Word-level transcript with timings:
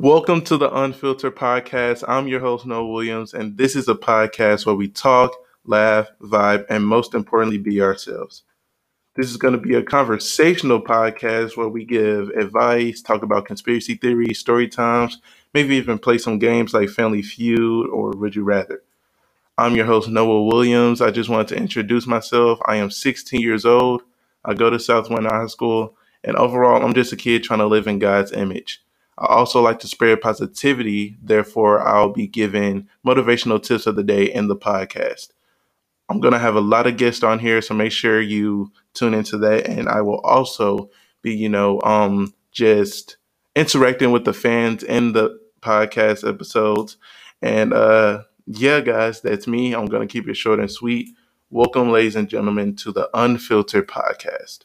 Welcome 0.00 0.42
to 0.42 0.56
the 0.56 0.72
Unfiltered 0.72 1.34
Podcast. 1.34 2.04
I'm 2.06 2.28
your 2.28 2.38
host, 2.38 2.64
Noah 2.64 2.86
Williams, 2.86 3.34
and 3.34 3.58
this 3.58 3.74
is 3.74 3.88
a 3.88 3.96
podcast 3.96 4.64
where 4.64 4.76
we 4.76 4.86
talk, 4.86 5.32
laugh, 5.66 6.06
vibe, 6.22 6.66
and 6.70 6.86
most 6.86 7.14
importantly, 7.14 7.58
be 7.58 7.82
ourselves. 7.82 8.44
This 9.16 9.28
is 9.28 9.36
going 9.36 9.54
to 9.54 9.58
be 9.60 9.74
a 9.74 9.82
conversational 9.82 10.80
podcast 10.80 11.56
where 11.56 11.66
we 11.66 11.84
give 11.84 12.28
advice, 12.28 13.02
talk 13.02 13.24
about 13.24 13.46
conspiracy 13.46 13.96
theories, 13.96 14.38
story 14.38 14.68
times, 14.68 15.20
maybe 15.52 15.74
even 15.74 15.98
play 15.98 16.18
some 16.18 16.38
games 16.38 16.72
like 16.72 16.90
Family 16.90 17.20
Feud 17.20 17.90
or 17.90 18.12
Would 18.12 18.36
You 18.36 18.44
Rather. 18.44 18.84
I'm 19.58 19.74
your 19.74 19.86
host, 19.86 20.08
Noah 20.08 20.44
Williams. 20.44 21.00
I 21.00 21.10
just 21.10 21.28
wanted 21.28 21.48
to 21.48 21.56
introduce 21.56 22.06
myself. 22.06 22.60
I 22.66 22.76
am 22.76 22.92
16 22.92 23.40
years 23.40 23.66
old. 23.66 24.02
I 24.44 24.54
go 24.54 24.70
to 24.70 24.78
Southwind 24.78 25.26
High 25.26 25.48
School, 25.48 25.96
and 26.22 26.36
overall, 26.36 26.84
I'm 26.84 26.94
just 26.94 27.12
a 27.12 27.16
kid 27.16 27.42
trying 27.42 27.58
to 27.58 27.66
live 27.66 27.88
in 27.88 27.98
God's 27.98 28.30
image. 28.30 28.80
I 29.18 29.34
also 29.34 29.60
like 29.60 29.80
to 29.80 29.88
spread 29.88 30.20
positivity. 30.20 31.16
Therefore, 31.20 31.80
I'll 31.80 32.12
be 32.12 32.28
giving 32.28 32.88
motivational 33.04 33.60
tips 33.60 33.86
of 33.86 33.96
the 33.96 34.04
day 34.04 34.32
in 34.32 34.46
the 34.46 34.56
podcast. 34.56 35.30
I'm 36.08 36.20
going 36.20 36.32
to 36.32 36.38
have 36.38 36.54
a 36.54 36.60
lot 36.60 36.86
of 36.86 36.96
guests 36.96 37.24
on 37.24 37.38
here, 37.38 37.60
so 37.60 37.74
make 37.74 37.92
sure 37.92 38.20
you 38.20 38.72
tune 38.94 39.14
into 39.14 39.36
that. 39.38 39.66
And 39.66 39.88
I 39.88 40.00
will 40.02 40.20
also 40.20 40.90
be, 41.20 41.34
you 41.34 41.48
know, 41.48 41.82
um, 41.82 42.32
just 42.52 43.16
interacting 43.56 44.12
with 44.12 44.24
the 44.24 44.32
fans 44.32 44.82
in 44.84 45.12
the 45.12 45.38
podcast 45.60 46.26
episodes. 46.26 46.96
And 47.42 47.74
uh, 47.74 48.22
yeah, 48.46 48.80
guys, 48.80 49.20
that's 49.20 49.46
me. 49.48 49.74
I'm 49.74 49.86
going 49.86 50.06
to 50.06 50.10
keep 50.12 50.28
it 50.28 50.34
short 50.34 50.60
and 50.60 50.70
sweet. 50.70 51.10
Welcome, 51.50 51.90
ladies 51.90 52.16
and 52.16 52.28
gentlemen, 52.28 52.76
to 52.76 52.92
the 52.92 53.10
Unfiltered 53.14 53.88
Podcast. 53.88 54.60